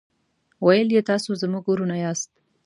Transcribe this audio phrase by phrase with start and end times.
[0.65, 2.29] ویل یې تاسو زموږ ورونه یاست.